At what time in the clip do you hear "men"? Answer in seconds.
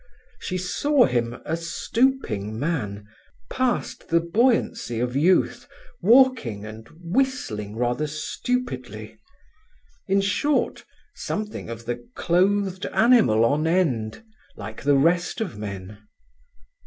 15.59-15.99